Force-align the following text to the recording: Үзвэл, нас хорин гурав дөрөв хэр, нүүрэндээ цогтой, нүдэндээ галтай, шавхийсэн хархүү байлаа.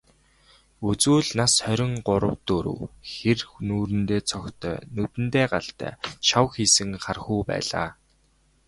Үзвэл, 0.89 1.29
нас 1.39 1.53
хорин 1.65 1.93
гурав 2.07 2.35
дөрөв 2.47 2.79
хэр, 3.13 3.39
нүүрэндээ 3.67 4.21
цогтой, 4.29 4.77
нүдэндээ 4.95 5.45
галтай, 5.53 5.91
шавхийсэн 6.27 6.89
хархүү 7.03 7.39
байлаа. 7.49 7.89